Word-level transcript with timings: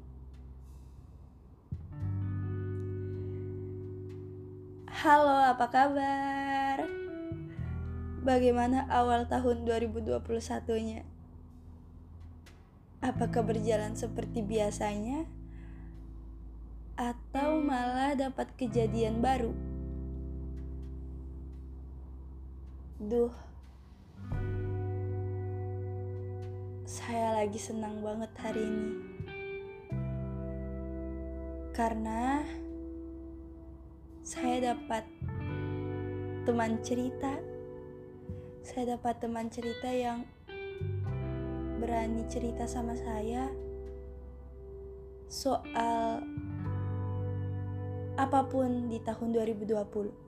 Halo, 4.91 5.55
apa 5.55 5.71
kabar? 5.71 6.83
Bagaimana 8.27 8.91
awal 8.91 9.31
tahun 9.31 9.63
2021-nya? 9.71 11.07
Apakah 13.07 13.47
berjalan 13.47 13.95
seperti 13.95 14.43
biasanya? 14.43 15.38
Atau 16.99 17.63
malah 17.63 18.19
dapat 18.19 18.51
kejadian 18.59 19.23
baru? 19.23 19.55
Duh, 22.99 23.31
saya 26.83 27.39
lagi 27.39 27.55
senang 27.63 28.03
banget 28.03 28.35
hari 28.43 28.67
ini. 28.67 28.91
Karena 31.71 32.43
saya 34.27 34.75
dapat 34.75 35.07
teman 36.51 36.83
cerita. 36.83 37.39
Saya 38.67 38.99
dapat 38.99 39.23
teman 39.23 39.47
cerita 39.55 39.87
yang 39.87 40.27
berani 41.79 42.27
cerita 42.27 42.67
sama 42.67 42.99
saya 42.99 43.47
soal 45.31 46.27
apa 48.19 48.43
pun 48.51 48.91
di 48.91 48.99
tahun 48.99 49.31
2020. 49.31 50.27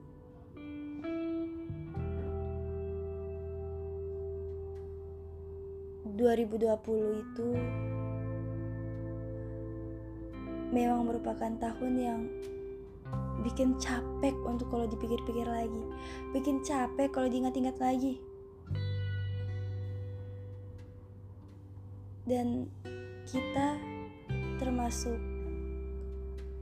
2020 6.15 7.23
itu 7.23 7.47
memang 10.71 11.09
merupakan 11.09 11.51
tahun 11.59 11.93
yang 11.97 12.21
bikin 13.41 13.75
capek 13.81 14.37
untuk 14.45 14.69
kalau 14.69 14.85
dipikir-pikir 14.87 15.43
lagi, 15.43 15.83
bikin 16.31 16.63
capek 16.63 17.09
kalau 17.11 17.27
diingat-ingat 17.27 17.75
lagi. 17.81 18.21
Dan 22.23 22.69
kita 23.25 23.75
termasuk 24.61 25.30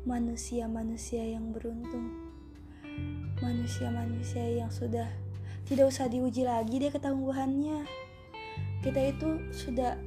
manusia-manusia 0.03 1.25
yang 1.25 1.51
beruntung. 1.51 2.11
Manusia-manusia 3.39 4.43
yang 4.43 4.71
sudah 4.71 5.07
tidak 5.69 5.91
usah 5.91 6.09
diuji 6.09 6.43
lagi 6.43 6.81
deh 6.81 6.89
ketangguhannya 6.89 7.85
kita 8.79 9.11
itu 9.11 9.29
sudah 9.51 9.99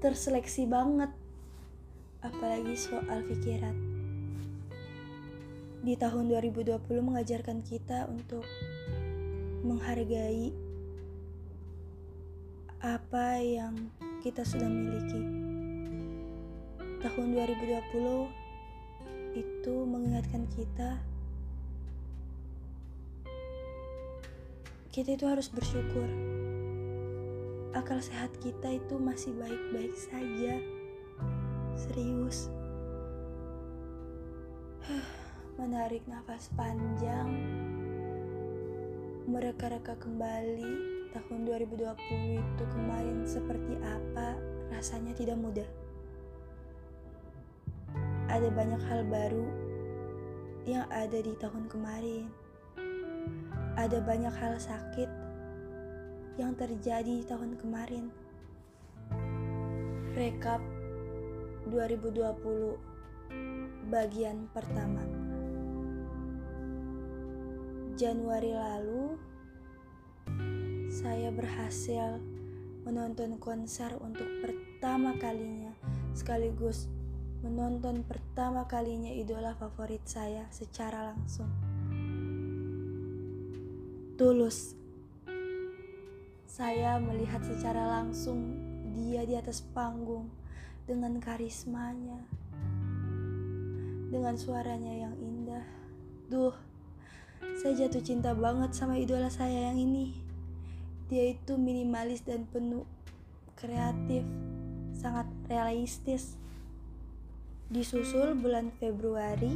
terseleksi 0.00 0.64
banget 0.64 1.12
apalagi 2.24 2.74
soal 2.74 3.22
pikiran 3.28 3.76
di 5.84 5.94
tahun 5.94 6.26
2020 6.32 6.74
mengajarkan 6.90 7.62
kita 7.62 8.10
untuk 8.10 8.42
menghargai 9.62 10.50
apa 12.82 13.38
yang 13.42 13.74
kita 14.22 14.42
sudah 14.42 14.66
miliki. 14.66 15.22
Tahun 16.98 17.26
2020 17.30 18.47
itu 19.38 19.74
mengingatkan 19.86 20.50
kita 20.50 20.98
kita 24.90 25.14
itu 25.14 25.24
harus 25.30 25.46
bersyukur 25.46 26.10
akal 27.78 28.02
sehat 28.02 28.34
kita 28.42 28.74
itu 28.74 28.98
masih 28.98 29.30
baik-baik 29.36 29.94
saja. 29.94 30.58
Serius. 31.78 32.50
Menarik 35.60 36.02
nafas 36.10 36.50
panjang. 36.58 37.30
Mereka-reka 39.30 39.94
kembali 40.00 40.72
tahun 41.14 41.40
2020 41.46 42.40
itu 42.40 42.64
kemarin 42.72 43.22
seperti 43.28 43.78
apa 43.84 44.34
rasanya 44.72 45.14
tidak 45.14 45.36
mudah. 45.38 45.68
Ada 48.28 48.52
banyak 48.52 48.82
hal 48.92 49.08
baru 49.08 49.48
yang 50.68 50.84
ada 50.92 51.16
di 51.16 51.32
tahun 51.40 51.64
kemarin. 51.72 52.28
Ada 53.80 54.04
banyak 54.04 54.34
hal 54.36 54.60
sakit 54.60 55.08
yang 56.36 56.52
terjadi 56.52 57.24
tahun 57.24 57.56
kemarin. 57.56 58.12
Rekap 60.12 60.60
2020 61.72 62.76
bagian 63.88 64.44
pertama. 64.52 65.00
Januari 67.96 68.52
lalu 68.52 69.16
saya 70.92 71.32
berhasil 71.32 72.20
menonton 72.84 73.40
konser 73.40 73.96
untuk 74.00 74.28
pertama 74.44 75.16
kalinya 75.16 75.72
sekaligus 76.12 76.92
menonton 77.40 78.02
pertama 78.02 78.66
kalinya 78.66 79.10
idola 79.14 79.54
favorit 79.54 80.02
saya 80.04 80.46
secara 80.50 81.14
langsung. 81.14 81.50
Tulus 84.18 84.74
saya 86.48 86.98
melihat 86.98 87.38
secara 87.46 87.86
langsung 87.86 88.58
dia 88.90 89.22
di 89.22 89.38
atas 89.38 89.62
panggung 89.62 90.26
dengan 90.90 91.22
karismanya, 91.22 92.18
dengan 94.10 94.34
suaranya 94.34 95.06
yang 95.06 95.14
indah. 95.22 95.62
Duh, 96.26 96.56
saya 97.62 97.86
jatuh 97.86 98.02
cinta 98.02 98.34
banget 98.34 98.74
sama 98.74 98.98
idola 98.98 99.30
saya 99.30 99.70
yang 99.70 99.78
ini. 99.78 100.18
Dia 101.06 101.30
itu 101.30 101.54
minimalis 101.54 102.26
dan 102.26 102.42
penuh 102.50 102.82
kreatif, 103.54 104.26
sangat 104.98 105.30
realistis. 105.46 106.34
Disusul 107.68 108.32
bulan 108.32 108.72
Februari, 108.80 109.52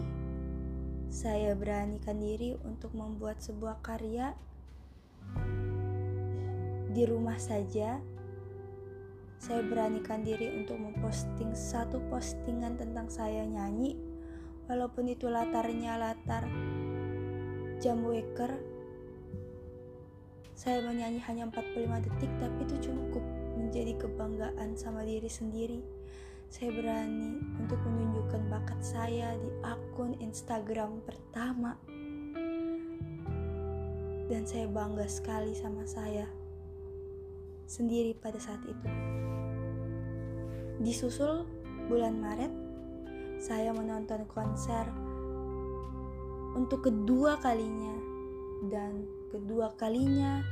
saya 1.08 1.56
beranikan 1.56 2.20
diri 2.20 2.52
untuk 2.60 2.92
membuat 2.92 3.40
sebuah 3.40 3.80
karya 3.80 4.36
di 6.92 7.08
rumah 7.08 7.40
saja, 7.40 7.96
saya 9.40 9.64
beranikan 9.64 10.20
diri 10.28 10.44
untuk 10.60 10.76
memposting 10.76 11.56
satu 11.56 12.04
postingan 12.12 12.76
tentang 12.76 13.08
saya 13.08 13.48
nyanyi, 13.48 13.96
walaupun 14.68 15.08
itu 15.08 15.32
latarnya 15.32 15.96
latar 15.96 16.44
jam 17.80 18.04
waker. 18.04 18.60
Saya 20.52 20.84
menyanyi 20.84 21.16
hanya 21.32 21.48
45 21.48 22.04
detik, 22.12 22.32
tapi 22.36 22.60
itu 22.68 22.92
cukup 22.92 23.24
menjadi 23.56 23.96
kebanggaan 24.04 24.76
sama 24.76 25.00
diri 25.00 25.32
sendiri. 25.32 25.80
Saya 26.52 26.68
berani 26.68 27.40
untuk 27.64 27.80
menunjukkan 27.80 28.52
bakat 28.52 28.76
saya 28.84 29.32
di 29.40 29.48
akun 29.64 30.12
Instagram 30.20 31.00
pertama. 31.00 31.80
Dan 34.28 34.44
saya 34.44 34.68
bangga 34.68 35.08
sekali 35.08 35.56
sama 35.56 35.88
saya 35.88 36.28
sendiri 37.64 38.12
pada 38.12 38.36
saat 38.36 38.60
itu. 38.68 38.88
Disusul 40.84 41.48
bulan 41.88 42.20
Maret, 42.20 42.52
saya 43.40 43.72
menonton 43.72 44.28
konser 44.28 44.84
untuk 46.52 46.84
kedua 46.84 47.40
kalinya 47.40 47.96
dan 48.68 49.08
kedua 49.32 49.72
kalinya 49.80 50.44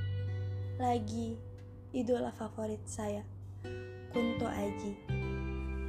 lagi 0.81 1.37
idola 1.93 2.33
favorit 2.33 2.81
saya, 2.89 3.21
Kunto 4.17 4.49
Aji. 4.49 5.20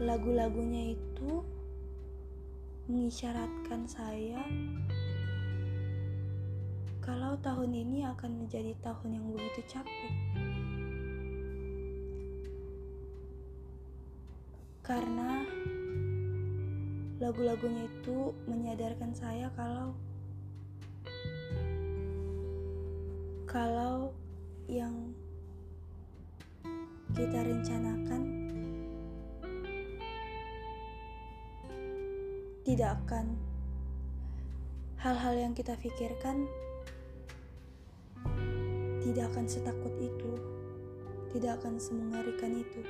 Lagu-lagunya 0.01 0.97
itu 0.97 1.45
mengisyaratkan 2.89 3.85
saya 3.85 4.41
kalau 7.05 7.37
tahun 7.45 7.71
ini 7.77 8.09
akan 8.09 8.45
menjadi 8.45 8.73
tahun 8.81 9.21
yang 9.21 9.25
begitu 9.29 9.61
capek. 9.69 10.13
karena 14.91 15.47
lagu-lagunya 17.23 17.87
itu 17.87 18.35
menyadarkan 18.43 19.15
saya 19.15 19.47
kalau 19.55 19.95
kalau 23.47 24.11
yang 24.67 25.15
kita 27.15 27.39
rencanakan 27.39 28.30
tidak 32.61 33.01
akan 33.05 33.33
hal-hal 35.01 35.33
yang 35.33 35.53
kita 35.57 35.73
pikirkan 35.81 36.45
tidak 39.01 39.33
akan 39.33 39.45
setakut 39.49 39.93
itu, 39.97 40.31
tidak 41.33 41.57
akan 41.59 41.81
semengerikan 41.81 42.53
itu. 42.61 42.81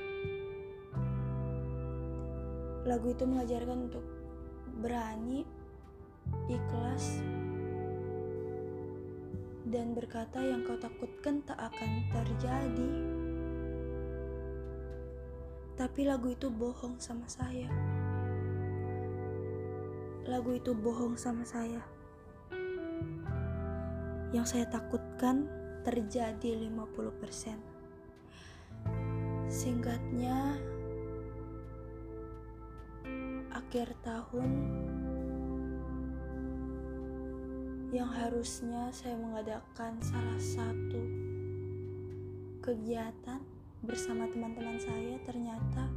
Lagu 2.84 3.10
itu 3.10 3.24
mengajarkan 3.24 3.78
untuk 3.88 4.04
berani, 4.84 5.42
ikhlas, 6.46 7.24
dan 9.72 9.96
berkata 9.96 10.44
yang 10.44 10.62
kau 10.68 10.76
takutkan 10.76 11.40
tak 11.42 11.58
akan 11.58 11.90
terjadi. 12.12 12.90
Tapi 15.80 16.00
lagu 16.04 16.28
itu 16.30 16.52
bohong 16.52 17.00
sama 17.00 17.24
saya. 17.24 17.72
Lagu 20.22 20.54
itu 20.54 20.70
bohong 20.70 21.18
sama 21.18 21.42
saya. 21.42 21.82
Yang 24.30 24.46
saya 24.54 24.66
takutkan 24.70 25.50
terjadi 25.82 26.56
50%. 26.70 27.58
Singkatnya, 29.50 30.56
akhir 33.50 33.92
tahun 34.06 34.50
yang 37.92 38.08
harusnya 38.08 38.88
saya 38.88 39.20
mengadakan 39.20 40.00
salah 40.00 40.40
satu 40.40 41.02
kegiatan 42.64 43.42
bersama 43.84 44.30
teman-teman 44.30 44.78
saya 44.80 45.20
ternyata 45.28 45.90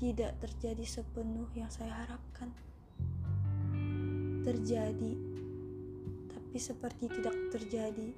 tidak 0.00 0.32
terjadi 0.40 0.80
sepenuh 0.80 1.44
yang 1.52 1.68
saya 1.68 1.92
harapkan. 1.92 2.48
Terjadi, 4.40 5.12
tapi 6.32 6.56
seperti 6.56 7.04
tidak 7.12 7.36
terjadi. 7.52 8.08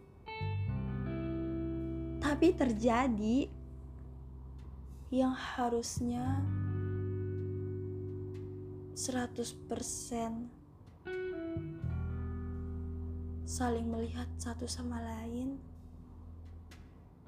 Tapi 2.23 2.47
terjadi 2.55 3.51
yang 5.11 5.35
harusnya 5.35 6.39
100% 8.95 9.67
saling 13.43 13.87
melihat 13.91 14.31
satu 14.39 14.71
sama 14.71 15.03
lain 15.03 15.59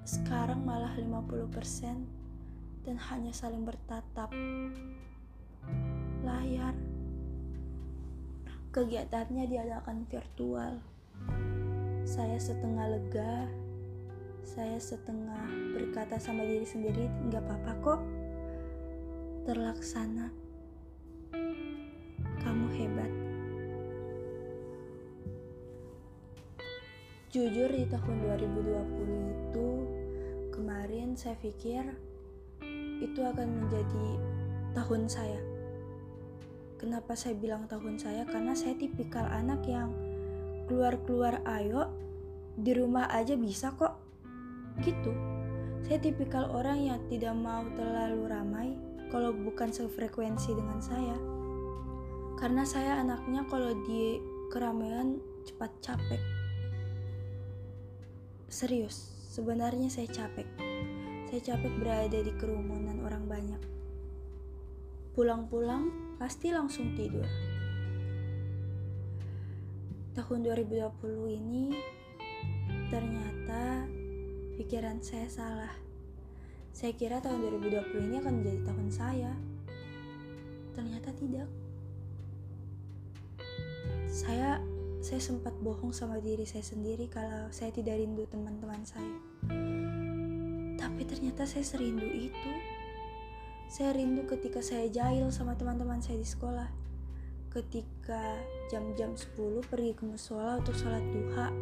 sekarang 0.07 0.63
malah 0.63 0.95
50% 0.95 2.24
dan 2.85 3.01
hanya 3.11 3.33
saling 3.33 3.65
bertatap. 3.65 4.29
Layar. 6.21 6.77
Kegiatannya 8.73 9.49
diadakan 9.49 10.05
virtual. 10.09 10.85
Saya 12.05 12.37
setengah 12.37 12.87
lega. 12.93 13.49
Saya 14.45 14.77
setengah 14.77 15.73
berkata 15.73 16.21
sama 16.21 16.45
diri 16.45 16.69
sendiri 16.69 17.09
nggak 17.29 17.41
apa-apa 17.49 17.73
kok. 17.81 18.01
Terlaksana. 19.49 20.29
Kamu 22.45 22.67
hebat. 22.77 23.13
Jujur 27.33 27.67
di 27.67 27.89
tahun 27.89 28.17
2020 28.39 29.33
itu 29.33 29.69
kemarin 30.55 31.19
saya 31.19 31.35
pikir 31.41 31.83
itu 33.05 33.21
akan 33.21 33.49
menjadi 33.65 34.07
tahun 34.73 35.07
saya. 35.07 35.41
Kenapa 36.81 37.13
saya 37.17 37.37
bilang 37.37 37.69
tahun 37.69 38.01
saya? 38.01 38.25
Karena 38.25 38.53
saya 38.57 38.77
tipikal 38.77 39.25
anak 39.29 39.65
yang 39.69 39.93
keluar-keluar 40.67 41.45
ayo 41.61 41.93
di 42.57 42.73
rumah 42.73 43.09
aja 43.13 43.37
bisa 43.37 43.73
kok. 43.77 44.01
Gitu. 44.81 45.13
Saya 45.85 46.01
tipikal 46.01 46.49
orang 46.51 46.81
yang 46.81 47.01
tidak 47.13 47.37
mau 47.37 47.63
terlalu 47.77 48.21
ramai 48.27 48.69
kalau 49.13 49.31
bukan 49.31 49.69
sefrekuensi 49.71 50.57
dengan 50.57 50.81
saya. 50.81 51.17
Karena 52.41 52.65
saya 52.67 52.99
anaknya 53.05 53.47
kalau 53.47 53.73
di 53.87 54.19
keramaian 54.51 55.23
cepat 55.45 55.71
capek 55.81 56.21
Serius, 58.55 59.11
sebenarnya 59.35 59.91
saya 59.91 60.07
capek. 60.07 60.74
Saya 61.35 61.59
capek 61.59 61.75
berada 61.83 62.19
di 62.23 62.31
kerumunan 62.39 62.95
orang 63.03 63.27
banyak. 63.27 63.59
Pulang-pulang 65.19 66.15
pasti 66.15 66.55
langsung 66.55 66.95
tidur. 66.95 67.27
Tahun 70.15 70.39
2020 70.47 70.95
ini 71.35 71.75
ternyata 72.87 73.83
pikiran 74.63 75.03
saya 75.03 75.27
salah. 75.27 75.75
Saya 76.71 76.95
kira 76.95 77.19
tahun 77.19 77.43
2020 77.67 77.83
ini 78.15 78.17
akan 78.23 78.35
menjadi 78.39 78.61
tahun 78.71 78.89
saya. 78.95 79.35
Ternyata 80.79 81.11
tidak. 81.19 81.51
Saya 84.07 84.63
saya 85.03 85.19
sempat 85.19 85.59
bohong 85.59 85.91
sama 85.91 86.23
diri 86.23 86.47
saya 86.47 86.63
sendiri 86.63 87.11
kalau 87.11 87.51
saya 87.51 87.75
tidak 87.75 87.99
rindu 87.99 88.23
teman-teman 88.31 88.87
saya. 88.87 89.83
Ternyata 91.15 91.47
saya 91.47 91.63
serindu 91.63 92.11
itu. 92.11 92.53
Saya 93.71 93.95
rindu 93.95 94.27
ketika 94.27 94.59
saya 94.59 94.91
jahil 94.91 95.31
sama 95.31 95.55
teman-teman 95.55 96.03
saya 96.03 96.19
di 96.19 96.27
sekolah. 96.27 96.67
Ketika 97.55 98.43
jam-jam 98.67 99.15
10 99.15 99.63
pergi 99.63 99.95
ke 99.95 100.03
musola 100.03 100.59
untuk 100.59 100.75
sholat 100.75 101.07
duha. 101.15 101.55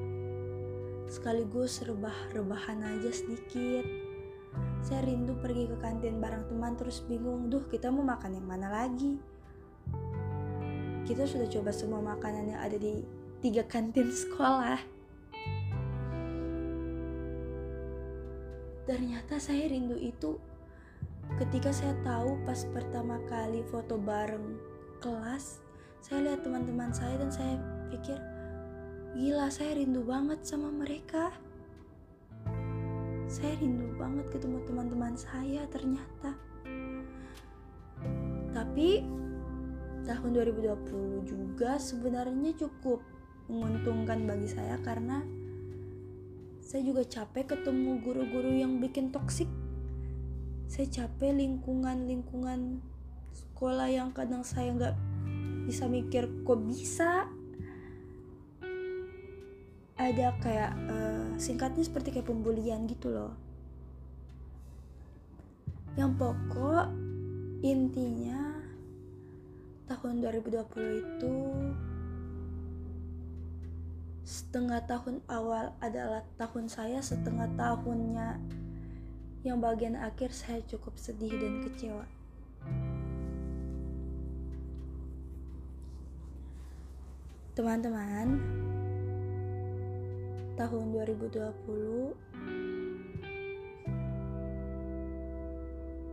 Sekaligus 1.05 1.85
rebah-rebahan 1.85 2.81
aja 2.81 3.13
sedikit. 3.13 3.85
Saya 4.81 5.05
rindu 5.05 5.37
pergi 5.37 5.69
ke 5.69 5.77
kantin 5.85 6.17
bareng 6.17 6.49
teman 6.49 6.73
terus 6.73 7.05
bingung, 7.05 7.53
duh 7.53 7.69
kita 7.69 7.93
mau 7.93 8.01
makan 8.01 8.41
yang 8.41 8.49
mana 8.49 8.73
lagi? 8.73 9.21
Kita 11.05 11.29
sudah 11.29 11.53
coba 11.53 11.77
semua 11.77 12.01
makanan 12.01 12.57
yang 12.57 12.61
ada 12.65 12.81
di 12.81 13.05
tiga 13.45 13.69
kantin 13.69 14.09
sekolah. 14.25 14.92
Ternyata 18.83 19.39
saya 19.39 19.71
rindu 19.71 19.95
itu 19.95 20.43
ketika 21.39 21.71
saya 21.71 21.95
tahu 22.03 22.35
pas 22.43 22.67
pertama 22.75 23.23
kali 23.31 23.63
foto 23.71 23.95
bareng 23.95 24.59
kelas, 24.99 25.63
saya 26.03 26.31
lihat 26.31 26.43
teman-teman 26.43 26.91
saya 26.91 27.15
dan 27.23 27.31
saya 27.31 27.55
pikir, 27.95 28.19
gila 29.15 29.47
saya 29.55 29.79
rindu 29.79 30.03
banget 30.03 30.43
sama 30.43 30.75
mereka. 30.75 31.31
Saya 33.31 33.55
rindu 33.63 33.87
banget 33.97 34.27
ketemu 34.35 34.59
teman-teman 34.67 35.15
saya 35.15 35.63
ternyata. 35.71 36.35
Tapi 38.53 39.07
tahun 40.03 40.31
2020 40.35 41.31
juga 41.31 41.79
sebenarnya 41.79 42.53
cukup 42.59 42.99
menguntungkan 43.47 44.27
bagi 44.27 44.51
saya 44.51 44.75
karena 44.83 45.23
saya 46.73 46.89
juga 46.89 47.05
capek 47.05 47.53
ketemu 47.53 48.01
guru-guru 48.01 48.49
yang 48.49 48.81
bikin 48.81 49.13
toksik 49.13 49.53
saya 50.73 50.89
capek 50.89 51.37
lingkungan-lingkungan 51.37 52.81
sekolah 53.37 53.93
yang 53.93 54.09
kadang 54.17 54.41
saya 54.41 54.73
nggak 54.73 54.97
bisa 55.69 55.85
mikir 55.85 56.25
kok 56.49 56.65
bisa? 56.65 57.29
Ada 60.01 60.33
kayak 60.41 60.73
uh, 60.89 61.29
singkatnya 61.37 61.85
seperti 61.85 62.17
kayak 62.17 62.25
pembulian 62.25 62.89
gitu 62.89 63.13
loh. 63.13 63.37
Yang 66.01 66.25
pokok 66.25 66.89
intinya 67.61 68.57
tahun 69.93 70.25
2020 70.25 71.05
itu 71.05 71.37
setengah 74.23 74.79
tahun 74.87 75.19
awal 75.27 75.75
adalah 75.83 76.23
tahun 76.39 76.71
saya, 76.71 77.03
setengah 77.03 77.51
tahunnya 77.59 78.39
yang 79.43 79.59
bagian 79.59 79.99
akhir 79.99 80.31
saya 80.31 80.63
cukup 80.71 80.95
sedih 80.95 81.35
dan 81.35 81.67
kecewa. 81.67 82.07
Teman-teman, 87.53 88.41
tahun 90.55 90.85
2020 90.95 92.15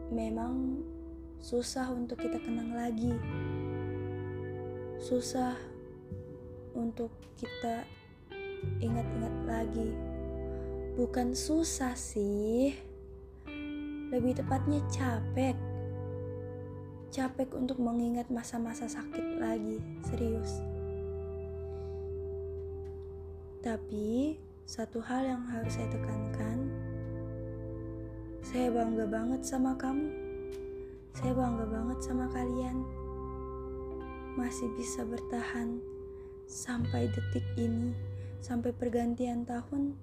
memang 0.09 0.81
susah 1.37 1.93
untuk 1.93 2.17
kita 2.17 2.41
kenang 2.41 2.73
lagi. 2.73 3.13
Susah 4.99 5.53
untuk 6.75 7.13
kita 7.39 7.87
ingat-ingat 8.79 9.35
lagi. 9.45 9.89
Bukan 10.95 11.35
susah 11.35 11.95
sih. 11.95 12.75
Lebih 14.09 14.41
tepatnya 14.41 14.81
capek. 14.89 15.55
Capek 17.09 17.49
untuk 17.57 17.81
mengingat 17.81 18.29
masa-masa 18.29 18.85
sakit 18.85 19.41
lagi, 19.41 19.81
serius. 20.05 20.61
Tapi 23.59 24.37
satu 24.69 25.01
hal 25.01 25.25
yang 25.25 25.43
harus 25.49 25.73
saya 25.73 25.89
tekankan, 25.89 26.69
saya 28.39 28.71
bangga 28.71 29.05
banget 29.09 29.41
sama 29.43 29.75
kamu. 29.75 30.09
Saya 31.17 31.33
bangga 31.35 31.65
banget 31.67 31.99
sama 31.99 32.29
kalian. 32.31 32.77
Masih 34.39 34.69
bisa 34.79 35.03
bertahan 35.03 35.81
sampai 36.47 37.11
detik 37.11 37.43
ini, 37.59 37.91
sampai 38.39 38.72
pergantian 38.72 39.43
tahun. 39.43 39.96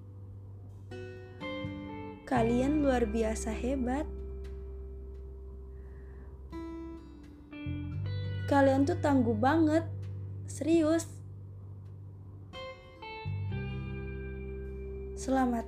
Kalian 2.27 2.83
luar 2.83 3.07
biasa 3.07 3.55
hebat. 3.55 4.05
Kalian 8.47 8.87
tuh 8.87 8.99
tangguh 9.03 9.35
banget, 9.35 9.83
serius. 10.47 11.11
Selamat. 15.19 15.67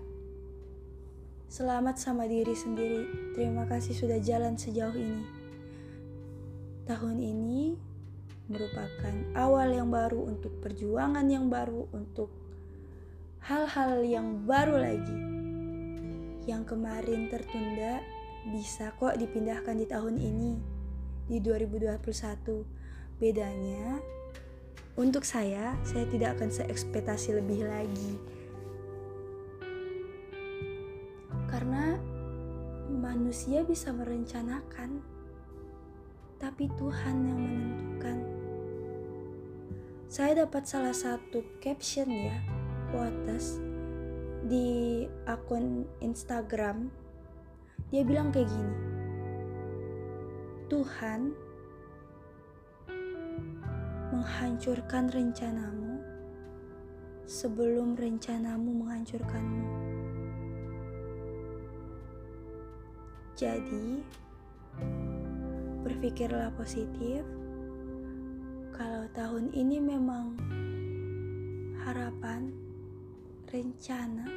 Selamat 1.50 1.98
sama 1.98 2.30
diri 2.30 2.54
sendiri. 2.54 3.34
Terima 3.34 3.66
kasih 3.66 3.98
sudah 3.98 4.22
jalan 4.22 4.54
sejauh 4.54 4.94
ini. 4.94 5.26
Tahun 6.86 7.18
ini 7.18 7.74
merupakan 8.46 9.14
awal 9.34 9.74
yang 9.74 9.90
baru 9.90 10.30
untuk 10.30 10.62
perjuangan 10.62 11.26
yang 11.26 11.50
baru, 11.50 11.90
untuk 11.90 12.37
hal-hal 13.48 14.04
yang 14.04 14.44
baru 14.44 14.76
lagi. 14.76 15.18
Yang 16.44 16.76
kemarin 16.76 17.32
tertunda 17.32 18.04
bisa 18.52 18.92
kok 19.00 19.16
dipindahkan 19.16 19.72
di 19.72 19.88
tahun 19.88 20.20
ini, 20.20 20.52
di 21.32 21.40
2021. 21.40 21.96
Bedanya, 23.16 23.96
untuk 25.00 25.24
saya, 25.24 25.72
saya 25.80 26.04
tidak 26.12 26.36
akan 26.36 26.52
seekspektasi 26.52 27.40
lebih 27.40 27.66
lagi 27.66 28.14
Karena 31.48 31.96
manusia 32.92 33.64
bisa 33.64 33.88
merencanakan, 33.96 35.00
tapi 36.36 36.68
Tuhan 36.76 37.16
yang 37.24 37.40
menentukan. 37.40 38.18
Saya 40.12 40.44
dapat 40.44 40.68
salah 40.68 40.92
satu 40.92 41.40
caption 41.58 42.12
ya, 42.12 42.36
quotes 42.90 43.60
di 44.48 45.04
akun 45.28 45.84
Instagram. 46.00 46.88
Dia 47.92 48.02
bilang 48.04 48.32
kayak 48.32 48.48
gini. 48.48 48.76
Tuhan 50.68 51.32
menghancurkan 54.12 55.08
rencanamu 55.08 56.00
sebelum 57.28 57.92
rencanamu 57.96 58.84
menghancurkanmu. 58.84 59.68
Jadi, 63.38 64.02
berpikirlah 65.86 66.50
positif. 66.58 67.22
Kalau 68.74 69.06
tahun 69.14 69.54
ini 69.54 69.78
memang 69.78 70.34
harapan, 71.86 72.67
rencana, 73.48 74.28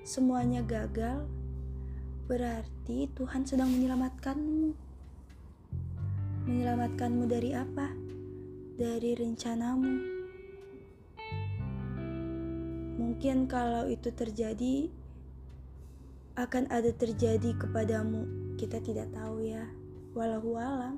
semuanya 0.00 0.64
gagal, 0.64 1.28
berarti 2.24 3.12
Tuhan 3.12 3.44
sedang 3.44 3.68
menyelamatkanmu. 3.68 4.72
Menyelamatkanmu 6.48 7.24
dari 7.28 7.52
apa? 7.52 7.92
Dari 8.80 9.12
rencanamu. 9.12 9.94
Mungkin 12.96 13.44
kalau 13.44 13.84
itu 13.92 14.08
terjadi, 14.08 14.88
akan 16.40 16.72
ada 16.72 16.88
terjadi 16.96 17.52
kepadamu. 17.60 18.56
Kita 18.56 18.80
tidak 18.80 19.12
tahu 19.12 19.44
ya. 19.44 19.68
Walau 20.16 20.56
alam. 20.56 20.96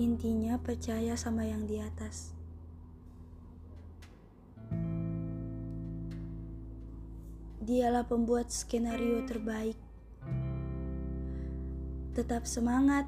Intinya 0.00 0.56
percaya 0.56 1.20
sama 1.20 1.44
yang 1.44 1.68
di 1.68 1.76
atas. 1.84 2.41
Dialah 7.62 8.02
pembuat 8.02 8.50
skenario 8.50 9.22
terbaik. 9.22 9.78
Tetap 12.10 12.42
semangat. 12.42 13.06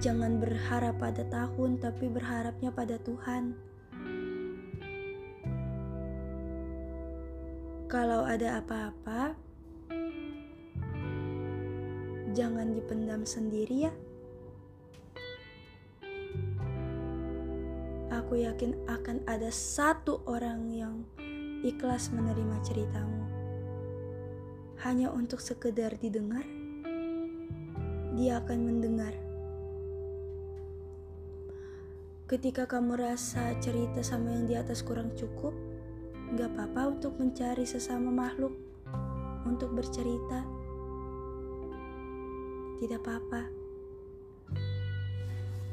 Jangan 0.00 0.40
berharap 0.40 0.96
pada 0.96 1.20
tahun, 1.28 1.76
tapi 1.76 2.08
berharapnya 2.08 2.72
pada 2.72 2.96
Tuhan. 2.96 3.52
Kalau 7.92 8.24
ada 8.24 8.64
apa-apa, 8.64 9.36
jangan 12.32 12.72
dipendam 12.72 13.28
sendiri 13.28 13.84
ya. 13.84 13.92
Aku 18.16 18.40
yakin 18.40 18.80
akan 18.88 19.20
ada 19.28 19.52
satu 19.52 20.24
orang 20.24 20.72
yang 20.72 21.04
ikhlas 21.64 22.12
menerima 22.12 22.56
ceritamu. 22.64 23.22
Hanya 24.80 25.12
untuk 25.12 25.44
sekedar 25.44 25.96
didengar, 26.00 26.44
dia 28.16 28.40
akan 28.40 28.58
mendengar. 28.64 29.12
Ketika 32.30 32.64
kamu 32.64 32.96
rasa 32.96 33.58
cerita 33.58 34.00
sama 34.00 34.32
yang 34.32 34.46
di 34.46 34.54
atas 34.54 34.80
kurang 34.86 35.12
cukup, 35.18 35.52
Gak 36.30 36.46
apa-apa 36.54 36.94
untuk 36.94 37.18
mencari 37.18 37.66
sesama 37.66 38.06
makhluk 38.06 38.54
untuk 39.42 39.74
bercerita. 39.74 40.46
Tidak 42.78 42.98
apa-apa. 43.02 43.50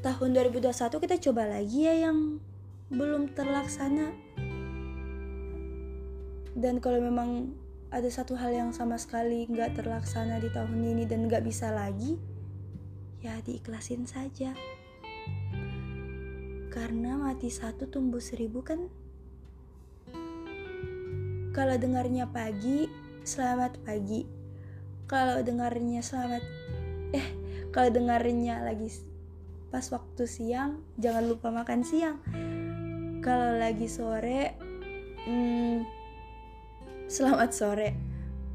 Tahun 0.01 0.29
2021 0.33 0.97
kita 0.97 1.15
coba 1.29 1.45
lagi 1.45 1.85
ya 1.85 2.09
yang 2.09 2.41
belum 2.89 3.37
terlaksana. 3.37 4.17
Dan 6.57 6.81
kalau 6.81 6.97
memang 6.97 7.53
ada 7.93 8.09
satu 8.09 8.33
hal 8.33 8.49
yang 8.49 8.73
sama 8.73 8.97
sekali 8.97 9.45
nggak 9.45 9.77
terlaksana 9.77 10.41
di 10.41 10.49
tahun 10.49 10.81
ini 10.81 11.05
dan 11.05 11.29
nggak 11.29 11.45
bisa 11.45 11.69
lagi, 11.69 12.17
ya 13.21 13.37
diikhlasin 13.45 14.09
saja. 14.09 14.57
Karena 16.73 17.13
mati 17.13 17.53
satu 17.53 17.85
tumbuh 17.85 18.17
seribu 18.17 18.65
kan 18.65 18.89
kalau 21.53 21.73
dengarnya 21.77 22.29
pagi, 22.29 22.85
selamat 23.21 23.81
pagi. 23.81 24.25
Kalau 25.09 25.39
dengarnya 25.45 26.01
selamat 26.01 26.43
eh 27.13 27.27
kalau 27.73 27.89
dengarnya 27.93 28.65
lagi 28.65 28.93
pas 29.69 29.85
waktu 29.93 30.25
siang, 30.25 30.81
jangan 30.97 31.25
lupa 31.25 31.53
makan 31.53 31.81
siang. 31.85 32.17
Kalau 33.25 33.57
lagi 33.57 33.89
sore, 33.89 34.53
hmm, 35.25 35.96
selamat 37.07 37.49
sore. 37.55 37.89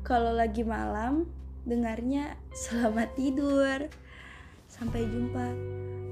Kalau 0.04 0.36
lagi 0.36 0.60
malam, 0.60 1.24
dengarnya 1.64 2.36
selamat 2.52 3.16
tidur. 3.16 3.88
Sampai 4.68 5.08
jumpa. 5.08 5.56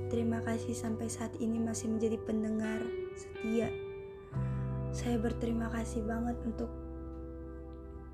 Terima 0.09 0.40
kasih 0.42 0.73
sampai 0.73 1.06
saat 1.12 1.37
ini 1.37 1.61
masih 1.61 1.92
menjadi 1.92 2.16
pendengar 2.25 2.80
setia. 3.12 3.68
Saya 4.90 5.20
berterima 5.20 5.68
kasih 5.68 6.00
banget 6.02 6.35
untuk 6.42 6.73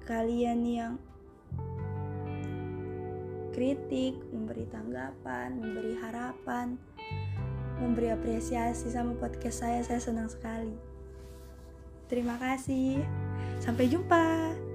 kalian 0.04 0.60
yang 0.66 0.92
kritik, 3.54 4.18
memberi 4.34 4.66
tanggapan, 4.68 5.56
memberi 5.56 5.94
harapan, 6.02 6.74
memberi 7.78 8.10
apresiasi 8.10 8.90
sama 8.90 9.14
podcast 9.16 9.62
saya. 9.62 9.80
Saya 9.86 10.02
senang 10.02 10.28
sekali. 10.28 10.95
Terima 12.06 12.38
kasih. 12.38 13.02
Sampai 13.58 13.90
jumpa. 13.90 14.65